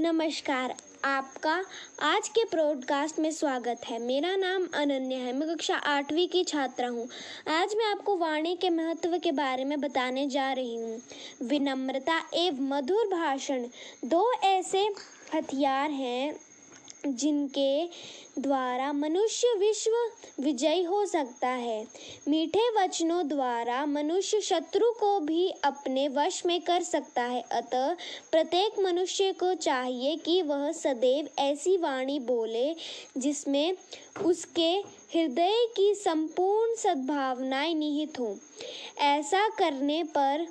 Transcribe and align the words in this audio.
नमस्कार, 0.00 0.74
आपका 1.04 1.64
आज 2.02 2.28
के 2.28 2.44
प्रॉडकास्ट 2.44 3.18
में 3.18 3.30
स्वागत 3.30 3.80
है। 3.86 3.98
मेरा 3.98 4.36
नाम 4.36 4.68
अनन्या 4.74 5.18
है। 5.18 5.32
मैं 5.32 5.48
कक्षा 5.48 5.74
आठवीं 5.74 6.28
की 6.28 6.44
छात्रा 6.44 6.88
हूँ। 6.88 7.08
आज 7.48 7.74
मैं 7.74 7.84
आपको 7.84 8.16
वाणी 8.16 8.56
के 8.56 8.70
महत्व 8.70 9.18
के 9.18 9.32
बारे 9.32 9.64
में 9.64 9.80
बताने 9.80 10.26
जा 10.26 10.52
रही 10.52 10.76
हूँ। 10.76 11.02
विनम्रता 11.42 12.18
एवं 12.34 12.68
मधुर 12.68 13.06
भाषण। 13.06 13.66
दो 14.04 14.32
ऐसे 14.32 14.88
हथियार 15.34 15.90
हैं 15.90 16.36
जिनके 17.06 17.84
द्वारा 18.38 18.92
मनुष्य 18.92 19.54
विश्व 19.58 19.90
विजयी 20.42 20.82
हो 20.82 21.06
सकता 21.06 21.48
है। 21.48 21.86
मीठे 22.28 22.70
वचनों 22.70 23.28
द्वारा 23.28 23.86
मनुष्य 23.86 24.40
शत्रु 24.40 24.92
को 24.92 25.20
भी 25.20 25.50
अपने 25.50 26.08
वश 26.08 26.46
में 26.46 26.60
कर 26.60 26.82
सकता 26.82 27.22
है। 27.22 27.44
अतः 27.52 27.94
प्रत्येक 28.30 28.78
मनुष्य 28.78 29.32
को 29.32 29.54
चाहिए 29.54 30.16
कि 30.16 30.42
वह 30.42 30.72
सदैव 30.72 31.28
ऐसी 31.38 31.76
वाणी 31.76 32.18
बोले, 32.18 32.74
जिसमें 33.18 33.76
उसके 34.24 35.02
हृदय 35.14 35.66
की 35.76 35.94
संपूर्ण 35.94 36.74
सद्भावनाएँ 36.74 37.74
निहित 37.74 38.20
हों। 38.20 38.36
ऐसा 38.98 39.48
करने 39.48 40.04
पर 40.04 40.46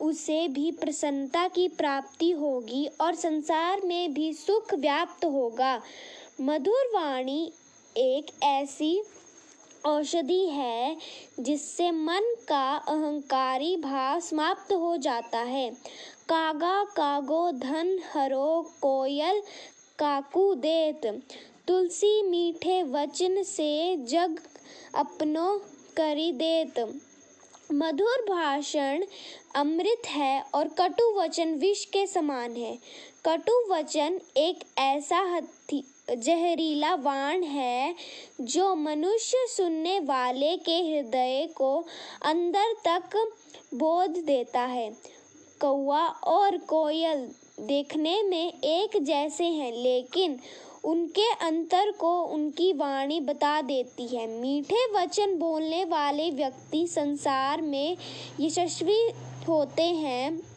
उसे 0.00 0.48
भी 0.48 0.70
प्रसन्नता 0.72 1.48
की 1.48 1.68
प्राप्ति 1.68 2.30
होगी 2.30 2.88
और 3.00 3.14
संसार 3.14 3.80
में 3.84 4.14
भी 4.14 4.32
सुख 4.32 4.74
व्याप्त 4.74 5.24
होगा। 5.24 5.80
मधुर 6.40 6.90
वाणी 6.94 7.52
एक 7.96 8.26
ऐसी 8.42 9.02
औषधि 9.86 10.46
है 10.46 10.96
जिससे 11.40 11.90
मन 11.90 12.34
का 12.48 12.76
अहंकारी 12.76 13.76
भाव 13.76 14.20
समाप्त 14.20 14.72
हो 14.72 14.96
जाता 14.96 15.38
है। 15.38 15.70
कागा, 16.28 16.84
कागो, 16.84 17.50
धन, 17.52 17.98
हरो, 18.12 18.62
कोयल, 18.82 19.42
काकू, 19.98 20.54
देत, 20.54 21.22
तुलसी, 21.68 22.22
मीठे 22.22 22.82
वचन 22.82 23.42
से 23.42 23.96
जग 23.96 24.40
अपनो 24.94 25.58
करी 25.96 26.32
देत। 26.32 27.00
मधुर 27.72 28.22
भाषण 28.22 29.04
अमृत 29.54 30.06
है 30.06 30.42
और 30.54 30.68
कटु 30.68 31.04
वचन 31.20 31.54
विष 31.54 31.84
के 31.84 32.06
समान 32.06 32.56
है। 32.56 32.78
कटु 33.24 33.52
वचन 33.70 34.20
एक 34.36 34.64
ऐसा 34.78 35.20
हथी, 35.20 35.84
जहरीला 36.10 36.94
वाण 36.94 37.42
है 37.42 37.94
जो 38.40 38.74
मनुष्य 38.74 39.46
सुनने 39.48 39.98
वाले 40.00 40.56
के 40.56 40.76
हृदय 40.80 41.48
को 41.56 41.76
अंदर 42.22 42.74
तक 42.84 43.16
बोध 43.74 44.10
देता 44.24 44.60
है। 44.60 44.90
कौआ 45.60 46.06
और 46.06 46.58
कोयल 46.58 47.28
देखने 47.60 48.22
में 48.22 48.52
एक 48.64 49.02
जैसे 49.02 49.44
हैं, 49.44 49.72
लेकिन 49.72 50.38
उनके 50.84 51.30
अंतर 51.32 51.90
को 51.90 52.22
उनकी 52.22 52.72
वाणी 52.72 53.20
बता 53.20 53.62
देती 53.62 54.16
है। 54.16 54.26
मीठे 54.26 54.84
वचन 54.92 55.38
बोलने 55.38 55.84
वाले 55.84 56.30
व्यक्ति 56.30 56.86
संसार 56.86 57.62
में 57.62 57.96
यशस्वी 58.40 59.10
होते 59.48 59.82
हैं। 59.82 60.54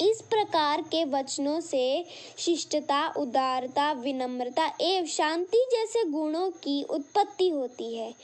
इस 0.00 0.20
प्रकार 0.20 0.82
के 0.82 1.04
वचनों 1.04 1.60
से 1.60 2.04
शिष्टता, 2.38 3.14
उदारता, 3.18 3.92
विनम्रता 3.92 4.66
एवं 4.80 5.06
शांति 5.06 5.66
जैसे 5.72 6.04
गुणों 6.04 6.50
की 6.50 6.82
उत्पत्ति 6.82 7.48
होती 7.48 7.96
है। 7.96 8.14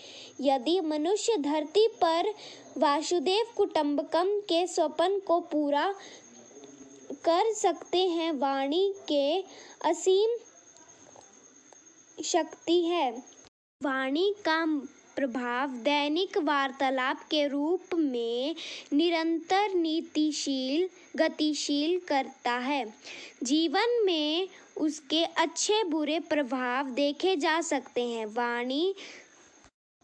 यदि 0.41 0.81
मनुष्य 0.81 1.37
धरती 1.37 1.87
पर 1.89 2.35
वासुदेव 2.79 3.47
कुटुंबकम 3.57 4.29
के 4.41 4.67
स्वप्न 4.67 5.19
को 5.19 5.41
पूरा 5.41 5.95
कर 7.13 7.53
सकते 7.55 7.99
हैं। 7.99 8.33
वाणी 8.33 8.95
के 9.13 9.41
असीम 9.85 10.37
शक्ति 12.25 12.85
है। 12.85 13.11
वाणी 13.83 14.35
का 14.45 14.65
प्रभाव 15.17 15.69
दैनिक 15.69 16.39
वार्तालाप 16.39 17.21
के 17.31 17.47
रूप 17.49 17.95
में 17.95 18.55
निरंतर 18.93 19.75
नीतिशील, 19.75 20.89
गतिशील 21.17 22.01
करता 22.01 22.53
है। 22.53 22.95
जीवन 23.43 24.03
में 24.05 24.49
उसके 24.77 25.25
अच्छे 25.25 25.85
बुरे 25.85 26.21
प्रभाव 26.21 26.91
देखे 26.91 27.37
जा 27.37 27.61
सकते 27.61 28.03
हैं। 28.03 28.27
वाणी 28.27 28.95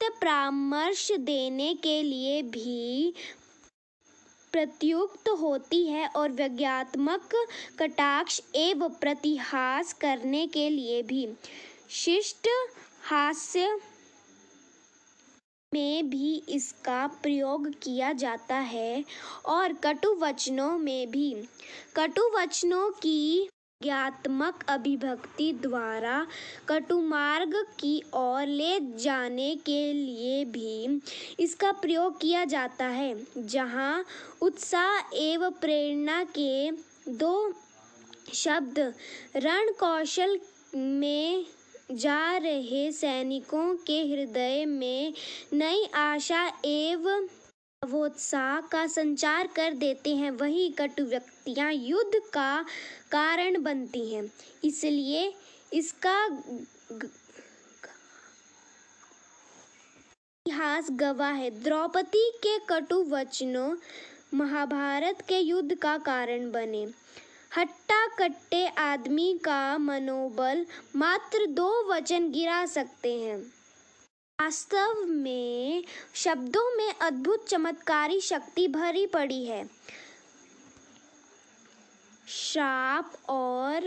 परामर्श 0.01 1.12
देने 1.12 1.75
के 1.75 2.03
लिए 2.03 2.43
भी 2.43 3.15
प्रयुक्त 4.56 5.28
होती 5.28 5.87
है 5.87 6.06
और 6.06 6.32
व्यंग्यात्मक 6.32 7.31
कटाक्ष 7.78 8.41
एवं 8.54 8.88
प्रतिहास 8.88 9.92
करने 9.92 10.47
के 10.47 10.69
लिए 10.70 11.03
भी। 11.03 11.28
शिष्ट 11.91 12.48
हास्य 13.03 13.81
में 15.72 16.10
भी 16.10 16.42
इसका 16.48 17.06
प्रयोग 17.06 17.69
किया 17.82 18.12
जाता 18.12 18.56
है 18.56 19.04
और 19.47 19.72
कटु 19.72 20.15
वचनों 20.15 20.78
में 20.78 21.10
भी। 21.10 21.34
कटु 21.97 22.22
वचनों 22.38 22.91
की 22.91 23.48
ज्ञात्मक 23.84 24.65
अभिव्यक्ति 24.69 25.53
द्वारा 25.62 26.27
कटुमार्ग 26.69 27.55
की 27.81 28.00
ओर 28.15 28.47
ले 28.47 28.78
जाने 28.99 29.55
के 29.67 29.93
लिए 29.93 30.45
भी 30.45 31.00
इसका 31.41 31.72
प्रयोग 31.72 32.21
किया 32.21 32.45
जाता 32.45 32.87
है, 32.87 33.15
जहाँ 33.39 34.05
उत्साह 34.43 35.17
एवं 35.22 35.50
प्रेरणा 35.61 36.22
के 36.39 36.71
दो 37.19 37.53
शब्द 38.34 38.78
रण 39.37 39.72
कौशल 39.81 40.39
में 40.77 41.45
जा 41.93 42.37
रहे 42.37 42.91
सैनिकों 42.93 43.75
के 43.87 43.99
हृदय 44.06 44.65
में 44.66 45.12
नई 45.53 45.84
आशा 45.95 46.47
एवं 46.65 47.27
नवोत्साह 47.84 48.61
का 48.61 48.87
संचार 48.87 49.47
कर 49.47 49.72
देते 49.72 50.15
हैं। 50.17 50.31
वही 50.31 50.69
कटु 50.71 51.05
व्यक्तियाँ 51.05 51.72
युद्ध 51.72 52.21
का 52.33 52.62
कारण 53.11 53.62
बनती 53.62 54.15
हैं। 54.15 54.25
इसलिए 54.65 55.34
इसका 55.72 56.27
इतिहास 60.47 60.87
गवाह 60.91 61.33
है। 61.33 61.50
द्रौपदी 61.62 62.31
के 62.37 62.59
कटु 62.69 63.03
वचनों 63.05 63.77
महाभारत 64.34 65.21
के 65.28 65.39
युद्ध 65.39 65.75
का 65.75 65.97
कारण 65.99 66.51
बने। 66.51 66.84
हट्टा 67.56 68.06
कट्टे 68.19 68.66
आदमी 68.66 69.33
का 69.45 69.78
मनोबल 69.78 70.66
मात्र 70.97 71.47
दो 71.47 71.69
वचन 71.93 72.31
गिरा 72.31 72.66
सकते 72.66 73.12
हैं। 73.21 73.39
वास्तव 74.44 75.05
में 75.05 75.84
शब्दों 76.15 76.77
में 76.77 76.94
अद्भुत 76.94 77.47
चमत्कारी 77.49 78.21
शक्ति 78.21 78.69
भरी 78.69 79.06
पड़ी 79.06 79.44
है। 79.47 79.71
श्राप 82.28 83.12
और 83.28 83.87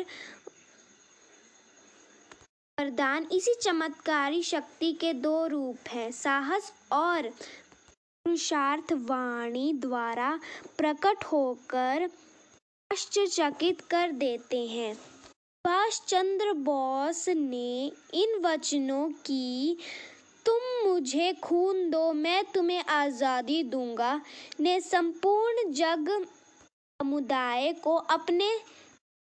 वरदान 2.78 3.28
इसी 3.32 3.54
चमत्कारी 3.62 4.44
शक्ति 4.44 4.92
के 4.94 5.14
दो 5.14 5.48
रूप 5.48 5.90
हैं। 5.90 6.12
साहस 6.12 6.74
और 6.92 7.30
पुरुषार्थ 7.30 8.94
वाणी 8.94 9.74
द्वारा 9.74 10.40
प्रकट 10.78 11.24
होकर 11.24 12.10
आश्चर्यचकित 12.92 13.82
कर 13.82 14.12
देते 14.12 14.66
हैं। 14.66 14.94
सुभाष 14.94 16.02
चंद्र 16.02 16.54
बोस 16.54 17.30
ने 17.30 17.92
इन 18.14 18.42
वचनों 18.42 19.10
की 19.10 19.78
तुम 20.48 20.90
मुझे 20.90 21.32
खून 21.34 21.90
दो, 21.90 22.12
मैं 22.14 22.44
तुम्हें 22.54 22.84
आज़ादी 22.84 23.64
दूँगा। 23.64 24.22
ने 24.60 24.80
संपूर्ण 24.82 25.72
जग 25.72 26.10
समुदाय 27.00 27.72
को 27.74 27.96
अपने, 27.96 28.50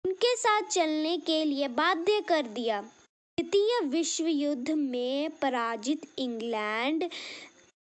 उनके 0.05 0.35
साथ 0.35 0.61
चलने 0.61 1.17
के 1.17 1.43
लिए 1.45 1.67
बाध्य 1.67 2.21
कर 2.21 2.47
दिया। 2.47 2.81
द्वितीय 2.81 3.79
विश्व 3.87 4.27
युद्ध 4.27 4.71
में 4.71 5.29
पराजित 5.31 6.01
इंग्लैंड 6.19 7.03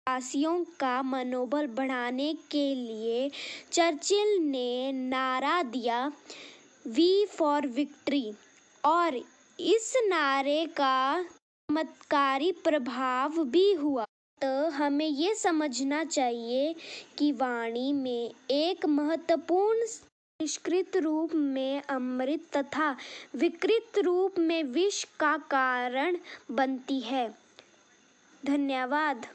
वासियों 0.07 0.63
का 0.79 1.01
मनोबल 1.01 1.67
बढ़ाने 1.67 2.33
के 2.51 2.73
लिए 2.75 3.29
चर्चिल 3.71 4.37
ने 4.41 4.91
नारा 4.91 5.61
दिया। 5.63 6.11
वी 6.87 7.25
फॉर 7.25 7.67
विक्ट्री 7.67 8.31
और 8.83 9.15
इस 9.59 9.93
नारे 10.05 10.65
का 10.65 11.25
चमत्कारी 11.71 12.51
प्रभाव 12.51 13.43
भी 13.43 13.73
हुआ। 13.73 14.03
तो 14.41 14.69
हमें 14.69 15.07
ये 15.07 15.33
समझना 15.35 16.03
चाहिए 16.03 16.75
कि 17.17 17.31
वाणी 17.31 17.93
में 17.93 18.31
एक 18.51 18.85
महत्वपूर्ण 18.85 19.79
निष्कृत 20.39 20.97
रूप 20.97 21.35
में 21.35 21.81
अमृत 21.81 22.57
तथा 22.57 22.95
विकृत 23.35 23.99
रूप 23.99 24.39
में 24.39 24.63
विष 24.63 25.03
का 25.19 25.37
कारण 25.37 26.17
बनती 26.51 26.99
है। 26.99 27.27
धन्यवाद। 28.45 29.25